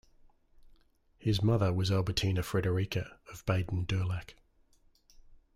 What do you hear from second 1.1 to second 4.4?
His mother was Albertina Frederica of Baden-Durlach.